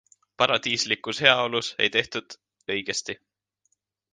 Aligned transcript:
Paradiislikus 0.41 1.19
heaolus 1.25 1.69
ei 1.85 1.89
tehtud 1.97 2.37
õigesti. 2.77 3.19